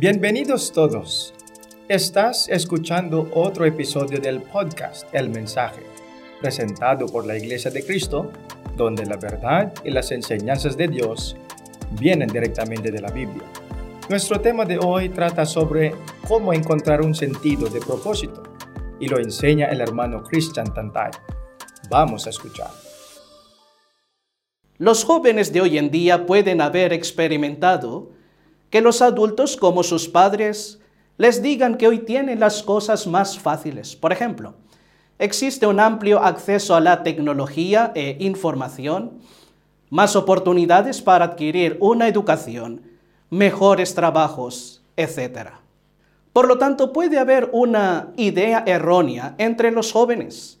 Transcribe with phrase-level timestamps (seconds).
[0.00, 1.34] Bienvenidos todos.
[1.86, 5.82] Estás escuchando otro episodio del podcast El Mensaje,
[6.40, 8.32] presentado por la Iglesia de Cristo,
[8.78, 11.36] donde la verdad y las enseñanzas de Dios
[12.00, 13.42] vienen directamente de la Biblia.
[14.08, 15.94] Nuestro tema de hoy trata sobre
[16.26, 18.42] cómo encontrar un sentido de propósito
[19.00, 21.10] y lo enseña el hermano Christian Tantay.
[21.90, 22.70] Vamos a escuchar.
[24.78, 28.18] Los jóvenes de hoy en día pueden haber experimentado
[28.70, 30.80] que los adultos como sus padres
[31.18, 33.94] les digan que hoy tienen las cosas más fáciles.
[33.94, 34.54] Por ejemplo,
[35.18, 39.18] existe un amplio acceso a la tecnología e información,
[39.90, 42.82] más oportunidades para adquirir una educación,
[43.28, 45.50] mejores trabajos, etc.
[46.32, 50.58] Por lo tanto, puede haber una idea errónea entre los jóvenes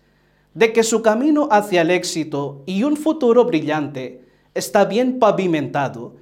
[0.52, 6.16] de que su camino hacia el éxito y un futuro brillante está bien pavimentado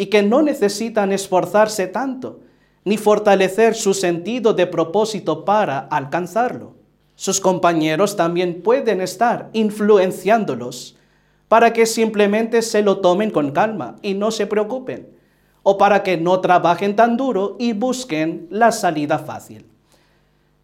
[0.00, 2.40] y que no necesitan esforzarse tanto
[2.86, 6.72] ni fortalecer su sentido de propósito para alcanzarlo.
[7.16, 10.96] Sus compañeros también pueden estar influenciándolos
[11.48, 15.06] para que simplemente se lo tomen con calma y no se preocupen,
[15.62, 19.66] o para que no trabajen tan duro y busquen la salida fácil.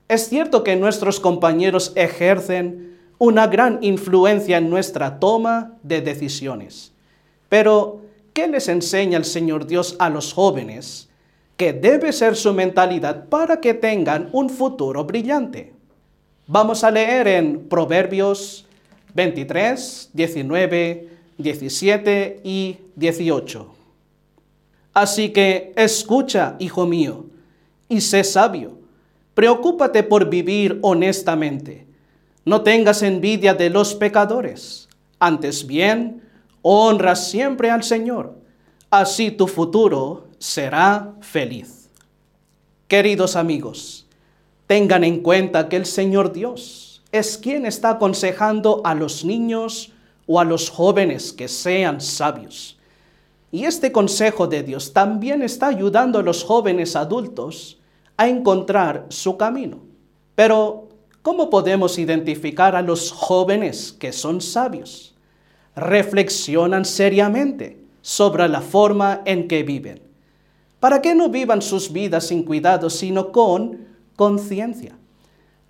[0.09, 6.95] Es cierto que nuestros compañeros ejercen una gran influencia en nuestra toma de decisiones,
[7.51, 8.06] pero
[8.37, 11.09] ¿qué les enseña el Señor Dios a los jóvenes?
[11.57, 15.73] Que debe ser su mentalidad para que tengan un futuro brillante.
[16.47, 18.67] Vamos a leer en Proverbios
[19.15, 23.75] 23, 19, 17 y 18.
[24.93, 27.25] Así que escucha, hijo mío,
[27.89, 28.79] y sé sabio.
[29.33, 31.87] Preocúpate por vivir honestamente.
[32.45, 34.91] No tengas envidia de los pecadores.
[35.19, 36.26] Antes bien,
[36.69, 38.35] honra siempre al Señor,
[38.91, 41.89] así tu futuro será feliz.
[42.89, 44.05] Queridos amigos,
[44.67, 49.93] tengan en cuenta que el Señor Dios es quien está aconsejando a los niños
[50.27, 52.77] o a los jóvenes que sean sabios.
[53.53, 57.79] Y este consejo de Dios también está ayudando a los jóvenes adultos
[58.17, 59.83] a encontrar su camino.
[60.35, 60.89] Pero,
[61.23, 65.16] ¿cómo podemos identificar a los jóvenes que son sabios?
[65.77, 70.01] Reflexionan seriamente sobre la forma en que viven,
[70.81, 74.97] para que no vivan sus vidas sin cuidado, sino con conciencia.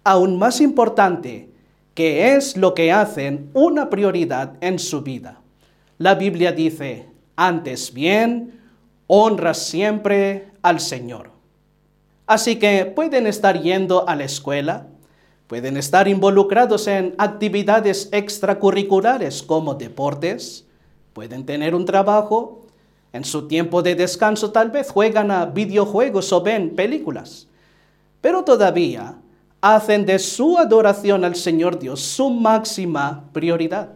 [0.04, 1.50] Aún más importante,
[1.94, 5.40] que es lo que hacen una prioridad en su vida.
[5.98, 8.60] La Biblia dice, antes bien,
[9.06, 11.30] honra siempre al Señor.
[12.26, 14.88] Así que pueden estar yendo a la escuela,
[15.46, 20.66] Pueden estar involucrados en actividades extracurriculares como deportes,
[21.12, 22.66] pueden tener un trabajo,
[23.12, 27.46] en su tiempo de descanso tal vez juegan a videojuegos o ven películas,
[28.20, 29.16] pero todavía
[29.60, 33.90] hacen de su adoración al Señor Dios su máxima prioridad.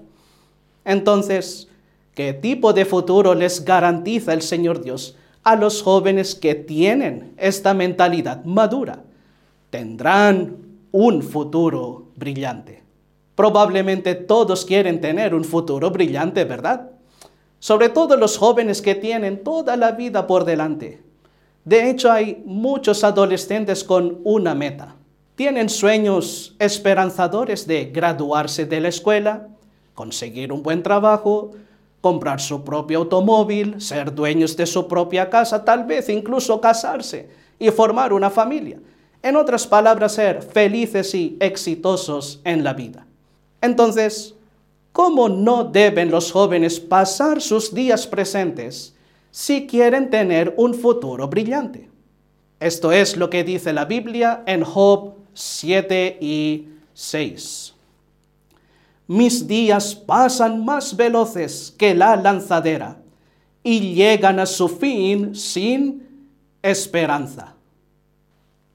[0.84, 1.68] Entonces,
[2.14, 7.74] ¿qué tipo de futuro les garantiza el Señor Dios a los jóvenes que tienen esta
[7.74, 9.02] mentalidad madura?
[9.68, 12.82] Tendrán un futuro brillante.
[13.34, 16.90] Probablemente todos quieren tener un futuro brillante, ¿verdad?
[17.58, 21.02] Sobre todo los jóvenes que tienen toda la vida por delante.
[21.64, 24.96] De hecho, hay muchos adolescentes con una meta.
[25.36, 29.48] Tienen sueños esperanzadores de graduarse de la escuela,
[29.94, 31.52] conseguir un buen trabajo,
[32.00, 37.70] comprar su propio automóvil, ser dueños de su propia casa, tal vez incluso casarse y
[37.70, 38.80] formar una familia.
[39.22, 43.06] En otras palabras, ser felices y exitosos en la vida.
[43.60, 44.34] Entonces,
[44.92, 48.94] ¿cómo no deben los jóvenes pasar sus días presentes
[49.30, 51.91] si quieren tener un futuro brillante?
[52.59, 57.75] Esto es lo que dice la Biblia en Job 7 y 6.
[59.06, 62.98] Mis días pasan más veloces que la lanzadera
[63.62, 66.28] y llegan a su fin sin
[66.62, 67.54] esperanza.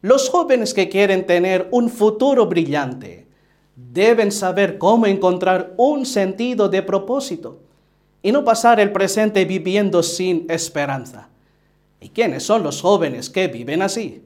[0.06, 3.26] Los jóvenes que quieren tener un futuro brillante
[3.76, 7.64] deben saber cómo encontrar un sentido de propósito
[8.22, 11.30] y no pasar el presente viviendo sin esperanza.
[12.00, 14.24] ¿Y quiénes son los jóvenes que viven así?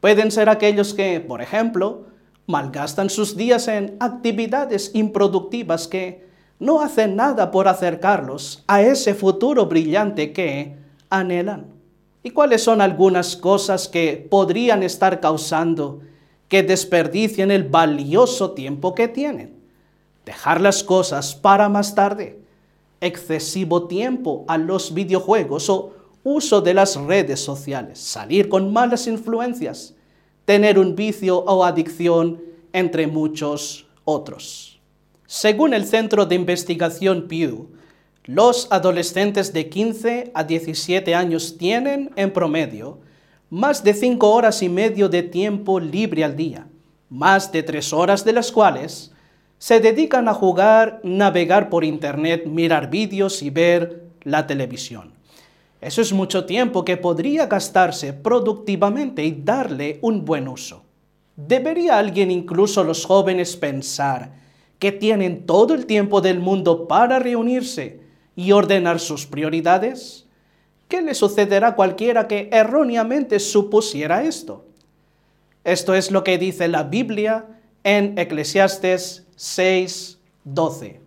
[0.00, 2.06] Pueden ser aquellos que, por ejemplo,
[2.46, 9.66] malgastan sus días en actividades improductivas que no hacen nada por acercarlos a ese futuro
[9.66, 10.78] brillante que
[11.10, 11.79] anhelan.
[12.22, 16.00] ¿Y cuáles son algunas cosas que podrían estar causando
[16.48, 19.58] que desperdicien el valioso tiempo que tienen?
[20.26, 22.40] Dejar las cosas para más tarde,
[23.00, 29.94] excesivo tiempo a los videojuegos o uso de las redes sociales, salir con malas influencias,
[30.44, 34.80] tener un vicio o adicción, entre muchos otros.
[35.26, 37.68] Según el Centro de Investigación Pew,
[38.32, 43.00] los adolescentes de 15 a 17 años tienen, en promedio,
[43.50, 46.68] más de 5 horas y medio de tiempo libre al día,
[47.08, 49.12] más de 3 horas de las cuales
[49.58, 55.12] se dedican a jugar, navegar por Internet, mirar vídeos y ver la televisión.
[55.80, 60.84] Eso es mucho tiempo que podría gastarse productivamente y darle un buen uso.
[61.34, 64.34] ¿Debería alguien, incluso los jóvenes, pensar
[64.78, 67.99] que tienen todo el tiempo del mundo para reunirse
[68.40, 70.24] y ordenar sus prioridades?
[70.88, 74.64] ¿Qué le sucederá a cualquiera que erróneamente supusiera esto?
[75.62, 77.44] Esto es lo que dice la Biblia
[77.84, 81.00] en Eclesiastes 6:12.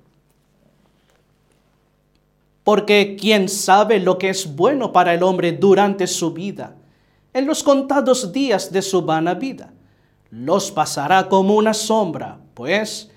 [2.63, 6.75] Porque quien sabe lo que es bueno para el hombre durante su vida,
[7.33, 9.73] en los contados días de su vana vida,
[10.29, 13.09] los pasará como una sombra, pues,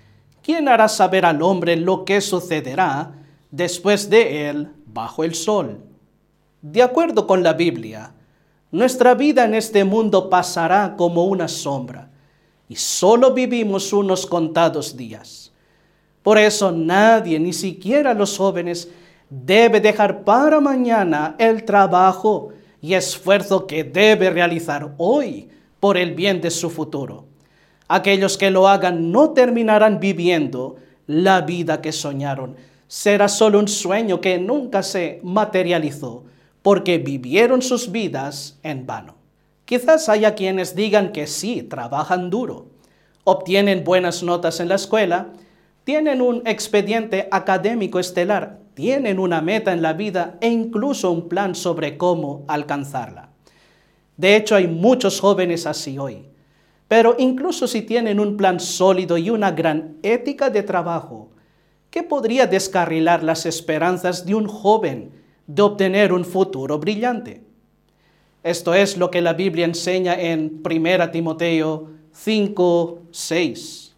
[0.43, 3.13] ¿quién hará saber al hombre lo que sucederá
[3.51, 5.81] después de él bajo el sol?
[6.63, 8.13] De acuerdo con la Biblia,
[8.71, 12.11] nuestra vida en este mundo pasará como una sombra
[12.69, 15.53] y solo vivimos unos contados días.
[16.23, 18.89] Por eso nadie, ni siquiera los jóvenes,
[19.31, 22.51] debe dejar para mañana el trabajo
[22.81, 25.49] y esfuerzo que debe realizar hoy
[25.81, 27.27] por el bien de su futuro.
[27.89, 30.77] Aquellos que lo hagan no terminarán viviendo
[31.07, 32.57] la vida que soñaron.
[32.89, 36.25] Será solo un sueño que nunca se materializó
[36.63, 39.15] porque vivieron sus vidas en vano.
[39.65, 42.67] Quizás haya quienes digan que sí, trabajan duro,
[43.25, 45.33] obtienen buenas notas en la escuela,
[45.85, 51.55] tienen un expediente académico estelar, tienen una meta en la vida e incluso un plan
[51.55, 53.31] sobre cómo alcanzarla.
[54.17, 56.27] De hecho, hay muchos jóvenes así hoy.
[56.89, 61.31] Pero incluso si tienen un plan sólido y una gran ética de trabajo,
[61.97, 65.13] ¿qué podría descarrilar las esperanzas de un joven
[65.47, 67.43] de obtener un futuro brillante.
[68.43, 73.97] Esto es lo que la Biblia enseña en 1 Timoteo 5, 6.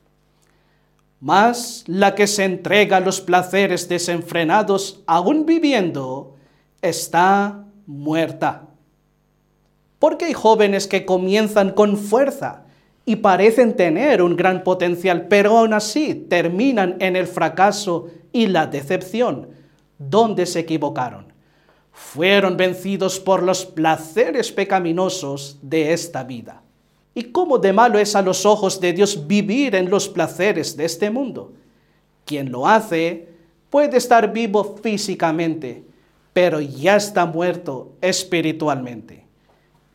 [1.19, 6.37] Mas la que se entrega a los placeres desenfrenados aún viviendo,
[6.81, 8.69] está muerta.
[9.99, 12.68] Porque hay jóvenes que comienzan con fuerza
[13.09, 18.67] y parecen tener un gran potencial, pero aún así terminan en el fracaso y la
[18.67, 19.49] decepción,
[19.99, 21.29] donde se equivocaron
[21.99, 26.63] fueron vencidos por los placeres pecaminosos de esta vida.
[27.13, 30.85] ¿Y cómo de malo es a los ojos de Dios vivir en los placeres de
[30.85, 31.53] este mundo?
[32.25, 33.29] Quien lo hace
[33.69, 35.85] puede estar vivo físicamente,
[36.33, 39.28] pero ya está muerto espiritualmente.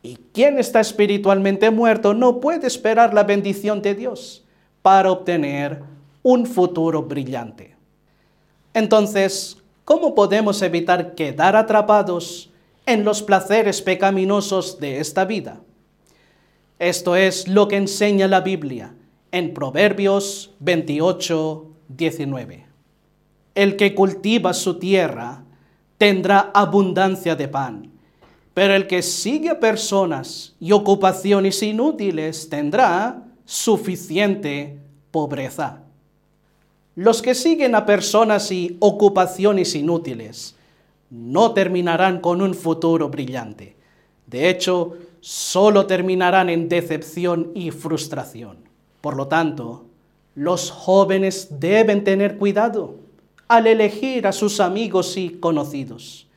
[0.04, 4.44] Y quien está espiritualmente muerto no puede esperar la bendición de Dios
[4.82, 5.82] para obtener
[6.22, 7.74] un futuro brillante.
[8.72, 12.50] Entonces, ¿Cómo podemos evitar quedar atrapados
[12.86, 15.60] en los placeres pecaminosos de esta vida?
[16.78, 18.94] Esto es lo que enseña la Biblia
[19.30, 22.66] en Proverbios 28, 19.
[23.54, 25.44] El que cultiva su tierra
[25.98, 27.92] tendrá abundancia de pan,
[28.54, 34.78] pero el que sigue a personas y ocupaciones inútiles tendrá suficiente
[35.10, 35.82] pobreza.
[36.94, 40.54] Los que siguen a personas y ocupaciones inútiles
[41.10, 43.76] no terminarán con un futuro brillante.
[44.28, 48.58] De hecho, solo terminarán en decepción y frustración.
[49.00, 49.86] Por lo tanto,
[50.36, 52.96] los jóvenes deben tener cuidado
[53.48, 56.28] al elegir a sus amigos y conocidos.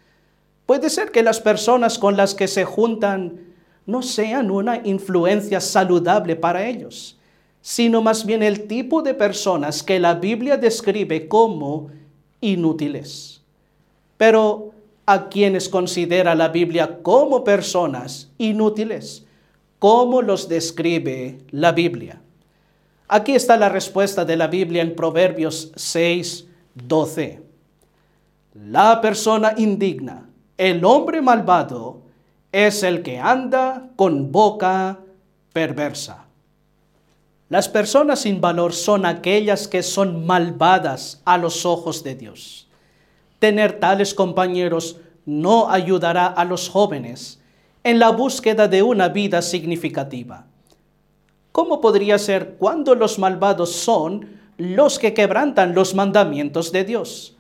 [0.67, 3.39] Puede ser que las personas con las que se juntan
[3.88, 7.17] no sean una influencia saludable para ellos
[7.67, 11.89] sino más bien el tipo de personas que la Biblia describe como
[12.39, 13.41] inútiles.
[14.15, 14.71] Pero
[15.05, 19.25] a quienes considera la Biblia como personas inútiles,
[19.79, 22.21] ¿cómo los describe la Biblia?
[23.09, 27.41] Aquí está la respuesta de la Biblia en Proverbios 6, 12.
[28.53, 30.26] La persona indigna,
[30.57, 32.01] el hombre malvado,
[32.51, 34.99] es el que anda con boca
[35.53, 36.25] perversa.
[37.49, 42.67] Las personas sin valor son aquellas que son malvadas a los ojos de Dios.
[43.39, 47.39] Tener tales compañeros no ayudará a los jóvenes
[47.83, 50.45] en la búsqueda de una vida significativa.
[51.51, 57.35] ¿Cómo podría ser cuando los malvados son los que quebrantan los mandamientos de Dios?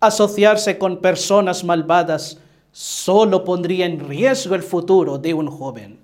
[0.00, 2.38] Asociarse con personas malvadas
[2.74, 6.00] solo pondría en riesgo el futuro de un joven.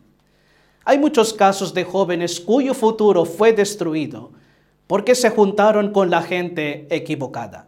[0.84, 4.30] Hay muchos casos de jóvenes cuyo futuro fue destruido
[4.86, 7.66] porque se juntaron con la gente equivocada.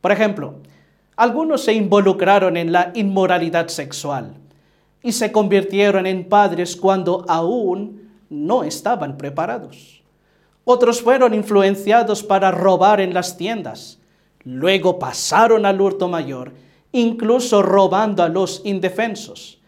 [0.00, 0.56] Por ejemplo,
[1.14, 4.34] algunos se involucraron en la inmoralidad sexual
[5.00, 10.02] y se convirtieron en padres cuando aún no estaban preparados.
[10.64, 14.00] Otros fueron influenciados para robar en las tiendas.
[14.42, 16.52] Luego pasaron al hurto mayor,
[16.92, 19.62] incluso robando a los indefensos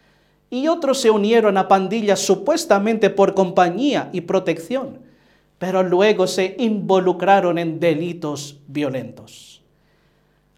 [0.51, 5.01] y otros se unieron a pandillas supuestamente por compañía y protección,
[5.59, 9.63] pero luego se involucraron en delitos violentos.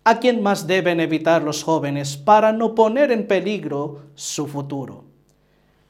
[0.04, 5.04] ¿A quién más deben evitar los jóvenes para no poner en peligro su futuro?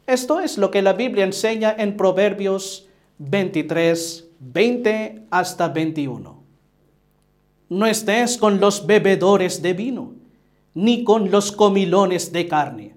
[0.07, 2.87] Esto es lo que la Biblia enseña en Proverbios
[3.19, 6.43] 23, 20 hasta 21.
[7.69, 10.15] No estés con los bebedores de vino,
[10.77, 12.97] ni con los comilones de carne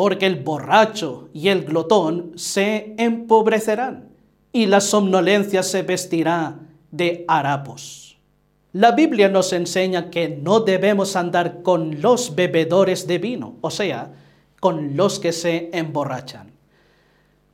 [0.00, 4.08] porque el borracho y el glotón se empobrecerán
[4.50, 6.58] y la somnolencia se vestirá
[6.90, 8.18] de harapos.
[8.72, 14.12] La Biblia nos enseña que no debemos andar con los bebedores de vino, o sea,
[14.60, 16.52] con los que se emborrachan.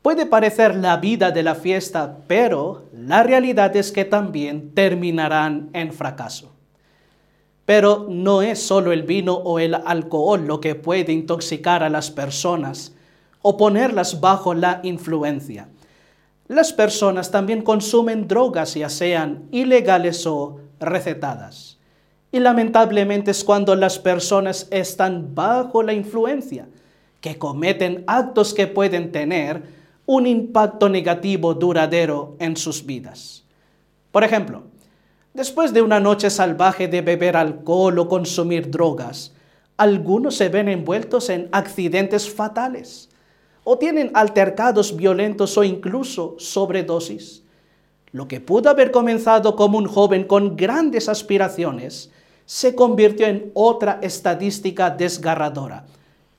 [0.02, 5.92] Puede parecer la vida de la fiesta, pero la realidad es que también terminarán en
[5.92, 6.55] fracaso.
[7.66, 12.10] Pero no es solo el vino o el alcohol lo que puede intoxicar a las
[12.10, 12.94] personas
[13.42, 15.68] o ponerlas bajo la influencia.
[16.48, 21.78] Las personas también consumen drogas, ya sean ilegales o recetadas.
[22.30, 26.68] Y lamentablemente es cuando las personas están bajo la influencia
[27.20, 29.62] que cometen actos que pueden tener
[30.06, 33.44] un impacto negativo duradero en sus vidas.
[34.12, 34.62] Por ejemplo,
[35.36, 39.34] Después de una noche salvaje de beber alcohol o consumir drogas,
[39.76, 43.10] algunos se ven envueltos en accidentes fatales
[43.62, 47.42] o tienen altercados violentos o incluso sobredosis.
[48.12, 52.10] Lo que pudo haber comenzado como un joven con grandes aspiraciones
[52.46, 55.84] se convirtió en otra estadística desgarradora.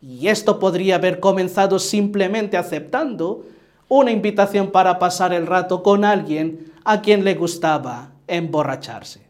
[0.01, 3.46] Y esto podría haber comenzado simplemente aceptando
[3.89, 9.22] una invitación para pasar el rato con alguien a quien le gustaba emborracharse.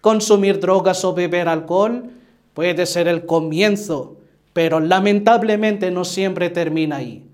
[0.00, 2.10] Consumir drogas o beber alcohol
[2.54, 4.16] puede ser el comienzo,
[4.52, 7.26] pero lamentablemente no siempre termina ahí.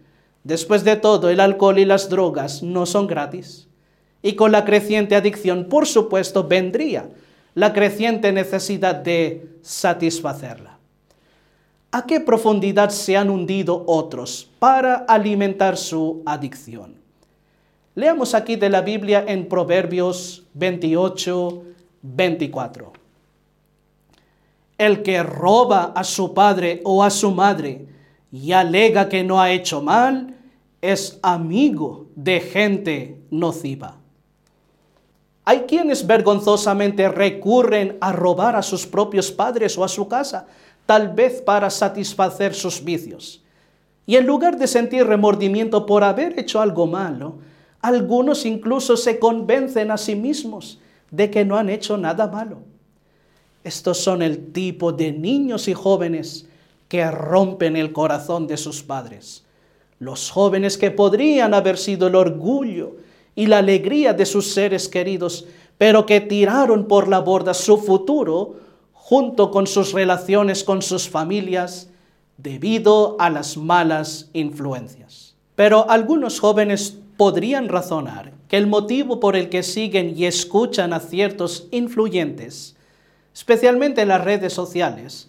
[0.44, 3.68] Después de todo, el alcohol y las drogas no son gratis.
[4.22, 7.08] Y con la creciente adicción, por supuesto, vendría
[7.54, 10.78] la creciente necesidad de satisfacerla.
[11.90, 16.96] ¿A qué profundidad se han hundido otros para alimentar su adicción?
[17.96, 21.62] Leamos aquí de la Biblia en Proverbios 28,
[22.02, 22.92] 24.
[24.76, 27.86] El que roba a su padre o a su madre
[28.30, 30.34] y alega que no ha hecho mal,
[30.82, 33.96] es amigo de gente nociva.
[35.46, 40.46] Hay quienes vergonzosamente recurren a robar a sus propios padres o a su casa,
[40.84, 43.42] tal vez para satisfacer sus vicios.
[44.04, 47.38] Y en lugar de sentir remordimiento por haber hecho algo malo,
[47.86, 52.58] algunos incluso se convencen a sí mismos de que no han hecho nada malo.
[53.62, 56.46] Estos son el tipo de niños y jóvenes
[56.88, 59.44] que rompen el corazón de sus padres.
[59.98, 62.96] Los jóvenes que podrían haber sido el orgullo
[63.34, 65.46] y la alegría de sus seres queridos,
[65.78, 68.56] pero que tiraron por la borda su futuro
[68.92, 71.88] junto con sus relaciones con sus familias
[72.36, 75.36] debido a las malas influencias.
[75.54, 81.00] Pero algunos jóvenes podrían razonar que el motivo por el que siguen y escuchan a
[81.00, 82.76] ciertos influyentes,
[83.34, 85.28] especialmente en las redes sociales,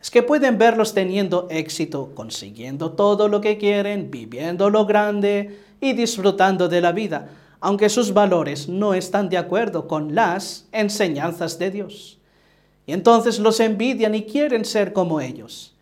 [0.00, 5.92] es que pueden verlos teniendo éxito, consiguiendo todo lo que quieren, viviendo lo grande y
[5.92, 7.28] disfrutando de la vida,
[7.60, 12.18] aunque sus valores no están de acuerdo con las enseñanzas de Dios.
[12.86, 15.72] Y entonces los envidian y quieren ser como ellos.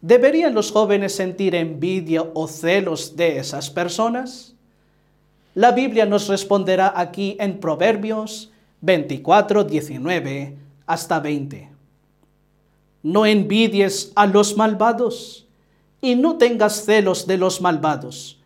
[0.00, 4.55] ¿Deberían los jóvenes sentir envidia o celos de esas personas?
[5.56, 11.70] La Biblia nos responderá aquí en Proverbios 24, 19 hasta 20.
[13.02, 15.46] No envidies a los malvados
[16.02, 18.38] y no tengas celos de los malvados.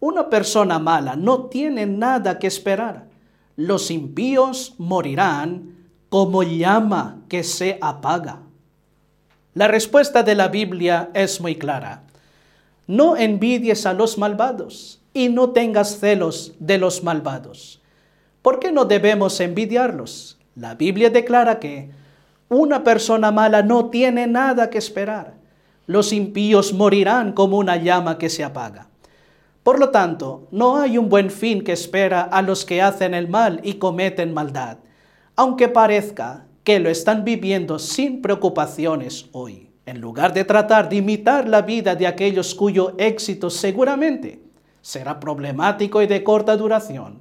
[0.00, 3.08] Una persona mala no tiene nada que esperar.
[3.56, 5.76] Los impíos morirán
[6.08, 8.40] como llama que se apaga.
[9.52, 12.04] La respuesta de la Biblia es muy clara.
[12.86, 17.80] No envidies a los malvados y no tengas celos de los malvados.
[18.42, 20.38] ¿Por qué no debemos envidiarlos?
[20.56, 21.88] La Biblia declara que
[22.50, 25.34] Una persona mala no tiene nada que esperar.
[25.86, 28.88] Los impíos morirán como una llama que se apaga.
[29.62, 33.28] Por lo tanto, no hay un buen fin que espera a los que hacen el
[33.28, 34.76] mal y cometen maldad,
[35.36, 41.48] aunque parezca que lo están viviendo sin preocupaciones hoy, en lugar de tratar de imitar
[41.48, 44.43] la vida de aquellos cuyo éxito seguramente
[44.84, 47.18] será problemático y de corta duración.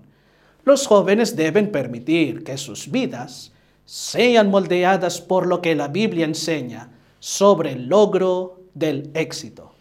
[0.66, 3.54] Los jóvenes deben permitir que sus vidas
[3.86, 6.90] sean moldeadas por lo que la Biblia enseña
[7.20, 9.72] sobre el logro del éxito.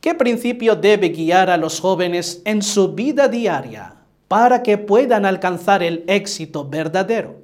[0.00, 3.96] ¿Qué principio debe guiar a los jóvenes en su vida diaria
[4.28, 7.36] para que puedan alcanzar el éxito verdadero?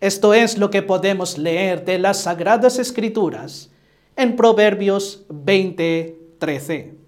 [0.00, 3.70] Esto es lo que podemos leer de las Sagradas Escrituras
[4.16, 5.24] en Proverbios
[6.38, 6.98] 20:13.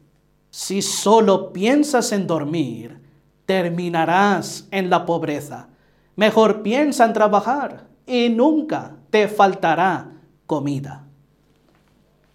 [0.50, 3.00] Si solo piensas en dormir,
[3.46, 5.68] terminarás en la pobreza.
[6.16, 10.12] Mejor piensa en trabajar y nunca te faltará
[10.46, 11.08] comida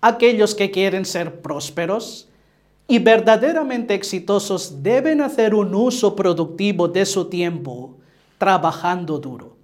[0.03, 2.27] aquellos que quieren ser prósperos
[2.89, 7.95] y verdaderamente exitosos deben hacer un uso productivo de su tiempo
[8.37, 9.55] trabajando duro.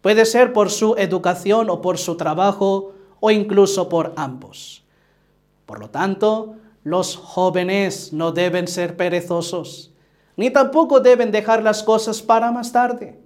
[0.00, 4.82] Puede ser por su educación o por su trabajo o incluso por ambos.
[5.66, 6.54] Por lo tanto,
[6.84, 9.92] los jóvenes no deben ser perezosos,
[10.36, 13.18] ni tampoco deben dejar las cosas para más tarde.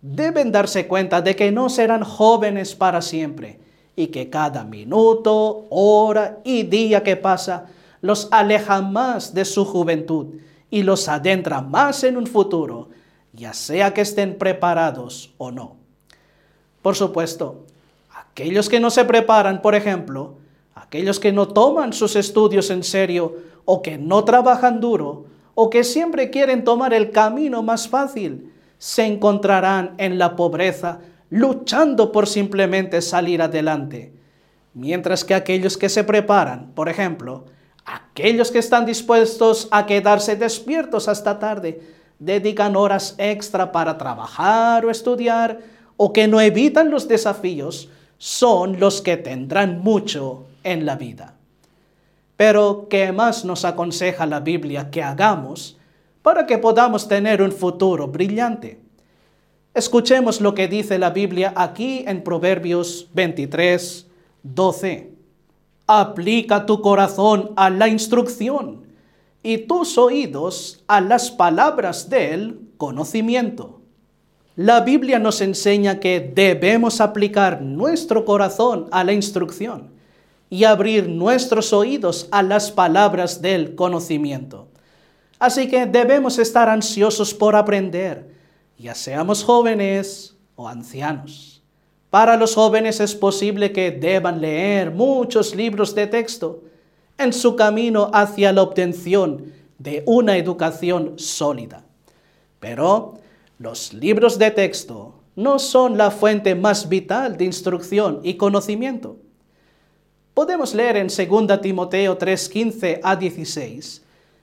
[0.00, 3.58] Deben darse cuenta de que no serán jóvenes para siempre
[3.96, 7.66] y que cada minuto, hora y día que pasa
[8.00, 10.26] los aleja más de su juventud
[10.70, 12.90] y los adentra más en un futuro,
[13.32, 15.76] ya sea que estén preparados o no.
[16.82, 17.64] Por supuesto,
[18.14, 20.34] aquellos que no se preparan, por ejemplo,
[20.94, 23.34] aquellos que no toman sus estudios en serio
[23.64, 29.04] o que no trabajan duro o que siempre quieren tomar el camino más fácil, se
[29.04, 34.12] encontrarán en la pobreza luchando por simplemente salir adelante.
[34.72, 37.46] Mientras que aquellos que se preparan, por ejemplo,
[37.84, 41.82] aquellos que están dispuestos a quedarse despiertos hasta tarde,
[42.20, 45.58] dedican horas extra para trabajar o estudiar,
[45.96, 51.36] o que no evitan los desafíos, son los que tendrán mucho en la vida.
[52.36, 55.78] Pero, ¿qué más nos aconseja la Biblia que hagamos
[56.22, 58.80] para que podamos tener un futuro brillante?
[59.72, 64.06] Escuchemos lo que dice la Biblia aquí en Proverbios 23,
[64.42, 65.12] 12.
[65.86, 68.84] Aplica tu corazón a la instrucción
[69.42, 73.80] y tus oídos a las palabras del conocimiento.
[74.56, 79.93] La Biblia nos enseña que debemos aplicar nuestro corazón a la instrucción
[80.50, 84.68] y abrir nuestros oídos a las palabras del conocimiento.
[85.38, 88.34] Así que debemos estar ansiosos por aprender
[88.78, 91.62] ya seamos jóvenes o ancianos.
[92.10, 96.62] Para los jóvenes es posible que deban leer muchos libros de texto
[97.18, 101.84] en su camino hacia la obtención de una educación sólida.
[102.60, 103.14] Pero
[103.58, 109.16] los libros de texto no son la fuente más vital de instrucción y conocimiento.
[110.34, 114.02] Podemos leer en 2 Timoteo 3:15 a 16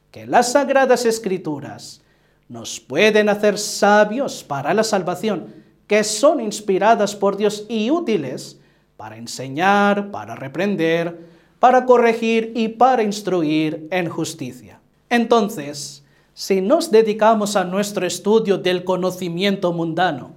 [0.10, 2.02] que las sagradas escrituras
[2.48, 5.54] nos pueden hacer sabios para la salvación,
[5.88, 8.58] que son inspiradas por Dios y útiles
[8.96, 11.20] para enseñar, para reprender,
[11.60, 14.80] para corregir y para instruir en justicia.
[15.10, 20.32] Entonces, si nos dedicamos a nuestro estudio del conocimiento mundano,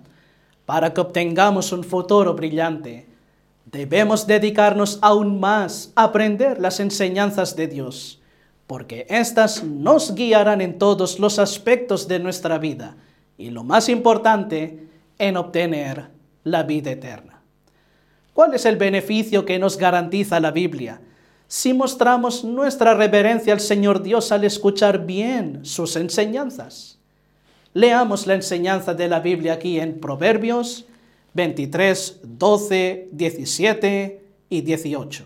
[0.66, 3.13] para que obtengamos un futuro brillante,
[3.74, 8.22] debemos dedicarnos aún más a aprender las enseñanzas de Dios
[8.66, 12.96] porque éstas nos guiarán en todos los aspectos de nuestra vida
[13.36, 16.08] y lo más importante, en obtener
[16.44, 17.40] la vida eterna.
[18.32, 21.00] ¿Cuál es el beneficio que nos garantiza la Biblia
[21.46, 26.98] si mostramos nuestra reverencia al Señor Dios al escuchar bien sus enseñanzas?
[27.74, 30.86] Leamos la enseñanza de la Biblia aquí en Proverbios
[31.34, 35.24] 23, 12, 17 y 18.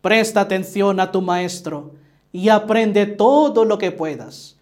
[0.00, 1.92] Presta atención a tu maestro
[2.32, 4.56] y aprende todo lo que puedas.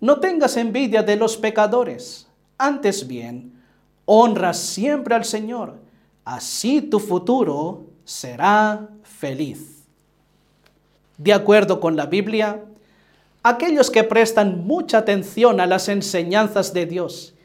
[0.00, 3.60] No tengas envidia de los pecadores, antes bien,
[4.04, 5.80] honra siempre al Señor,
[6.24, 9.82] así tu futuro será feliz.
[11.18, 12.62] De acuerdo con la Biblia,
[13.42, 17.35] aquellos que prestan mucha atención a las enseñanzas de Dios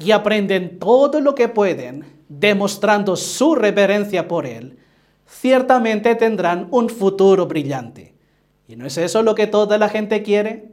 [0.00, 4.78] y aprenden todo lo que pueden, demostrando su reverencia por Él,
[5.26, 8.14] ciertamente tendrán un futuro brillante.
[8.66, 10.70] ¿Y no es eso lo que toda la gente quiere?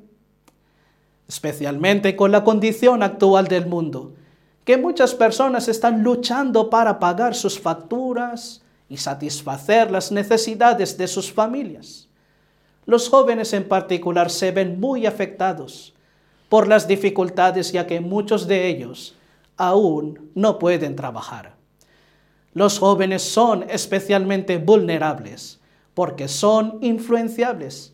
[1.28, 4.14] Especialmente con la condición actual del mundo,
[4.64, 11.32] que muchas personas están luchando para pagar sus facturas y satisfacer las necesidades de sus
[11.32, 12.08] familias.
[12.86, 15.94] Los jóvenes en particular se ven muy afectados
[16.48, 19.17] por las dificultades ya que muchos de ellos
[19.58, 21.56] aún no pueden trabajar.
[22.54, 25.60] Los jóvenes son especialmente vulnerables
[25.94, 27.94] porque son influenciables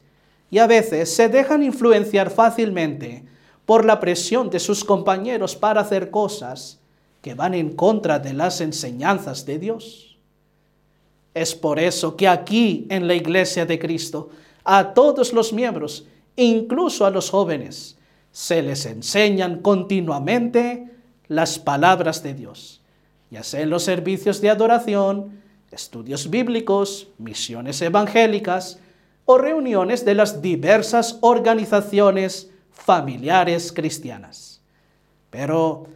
[0.51, 3.25] y a veces se dejan influenciar fácilmente
[3.65, 6.79] por la presión de sus compañeros para hacer cosas
[7.21, 10.17] que van en contra de las enseñanzas de Dios.
[11.33, 14.29] Es por eso que aquí en la iglesia de Cristo,
[14.63, 17.97] a todos los miembros, incluso a los jóvenes,
[18.31, 20.92] se les enseñan continuamente
[21.35, 22.81] las palabras de Dios,
[23.29, 25.41] ya sea en los servicios de adoración,
[25.71, 28.79] estudios bíblicos, misiones evangélicas
[29.25, 34.61] o reuniones de las diversas organizaciones familiares cristianas.
[35.29, 35.87] Pero,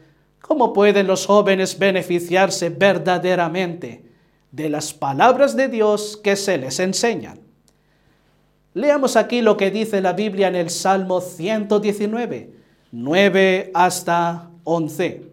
[0.42, 4.06] ¿cómo pueden los jóvenes beneficiarse verdaderamente
[4.52, 7.40] de las palabras de Dios que se les enseñan?
[8.74, 12.54] Leamos aquí lo que dice la Biblia en el Salmo 119,
[12.92, 15.32] 9 hasta 11.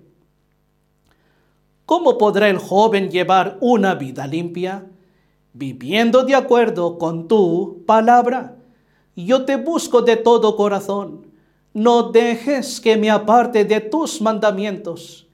[1.84, 4.86] ¿Cómo podrá el joven llevar una vida limpia?
[5.52, 8.56] Viviendo de acuerdo con tu palabra.
[9.16, 11.26] Yo te busco de todo corazón.
[11.72, 15.26] No dejes que me aparte de tus mandamientos.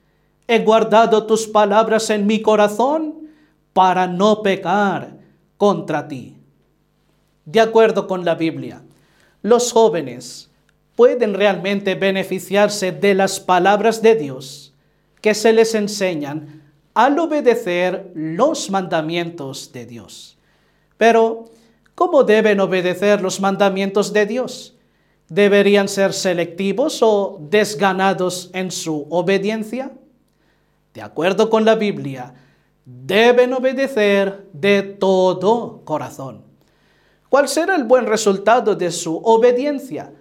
[0.49, 3.29] He guardado tus palabras en mi corazón
[3.73, 5.19] para no pecar
[5.57, 6.41] contra ti
[7.51, 8.83] de acuerdo con la Biblia,
[9.43, 10.50] los jóvenes
[11.01, 14.75] pueden realmente beneficiarse de las palabras de Dios
[15.23, 20.37] que se les enseñan al obedecer los mandamientos de Dios.
[20.99, 21.47] Pero,
[21.95, 24.77] ¿cómo deben obedecer los mandamientos de Dios?
[25.31, 29.93] ¿Deberían ser selectivos o desganados en su obediencia?
[30.93, 32.35] De acuerdo con la Biblia,
[32.85, 36.43] deben obedecer de todo corazón.
[37.31, 40.13] ¿Cuál será el buen resultado de su obediencia?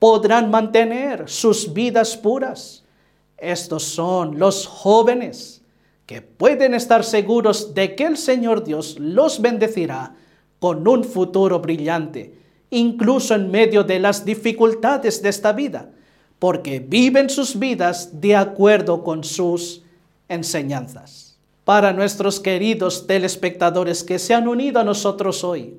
[0.00, 2.84] Podrán mantener sus vidas puras.
[3.36, 5.62] Estos son los jóvenes
[6.06, 10.16] que pueden estar seguros de que el Señor Dios los bendecirá
[10.58, 12.34] con un futuro brillante,
[12.70, 15.90] incluso en medio de las dificultades de esta vida,
[16.38, 19.82] porque viven sus vidas de acuerdo con sus
[20.28, 21.38] enseñanzas.
[21.64, 25.76] Para nuestros queridos telespectadores que se han unido a nosotros hoy,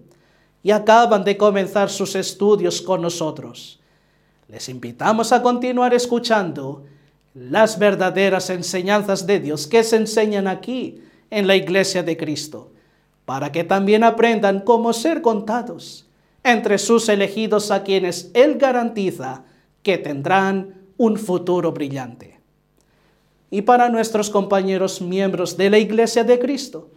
[0.62, 3.81] y acaban de comenzar sus estudios con nosotros.
[4.52, 6.84] Les invitamos a continuar escuchando
[7.34, 12.74] las verdaderas enseñanzas de Dios que se enseñan aquí en la iglesia de Cristo,
[13.24, 16.06] para que también aprendan cómo ser contados
[16.44, 19.46] entre sus elegidos a quienes Él garantiza
[19.84, 22.42] que tendrán un futuro brillante.
[23.50, 26.90] Y para nuestros compañeros miembros de la iglesia de Cristo,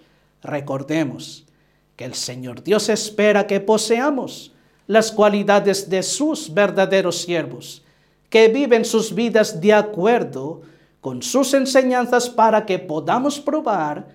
[0.43, 1.47] recordemos
[1.95, 4.54] que el Señor Dios espera que poseamos
[4.87, 7.83] las cualidades de sus verdaderos siervos,
[8.29, 10.63] que viven sus vidas de acuerdo
[11.01, 14.09] con sus enseñanzas para que podamos probar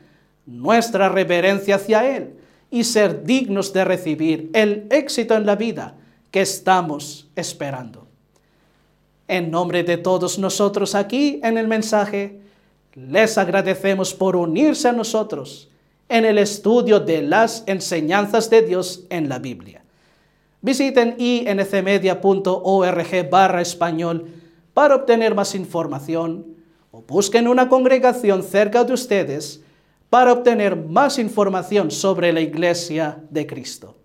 [0.45, 2.33] nuestra reverencia hacia Él
[2.71, 5.95] y ser dignos de recibir el éxito en la vida
[6.31, 8.07] que estamos esperando.
[9.27, 12.41] En nombre de todos nosotros aquí en el mensaje,
[12.95, 15.69] les agradecemos por unirse a nosotros
[16.09, 19.83] en el estudio de las enseñanzas de Dios en la Biblia.
[20.61, 22.19] Visiten incmedia.org
[23.29, 24.27] barra español
[24.73, 26.55] para obtener más información
[26.91, 29.61] o busquen una congregación cerca de ustedes
[30.09, 33.95] para obtener más información sobre la Iglesia de Cristo.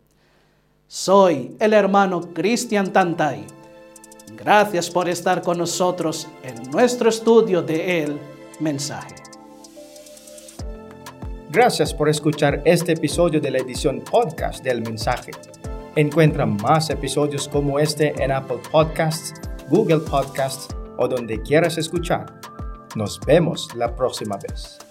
[0.87, 3.45] Soy el hermano Cristian Tantay.
[4.37, 8.19] Gracias por estar con nosotros en nuestro estudio de El
[8.61, 9.15] Mensaje.
[11.51, 15.31] Gracias por escuchar este episodio de la edición podcast del mensaje.
[15.97, 19.33] Encuentra más episodios como este en Apple Podcasts,
[19.69, 22.27] Google Podcasts o donde quieras escuchar.
[22.97, 24.84] Nos vemos la próxima vez.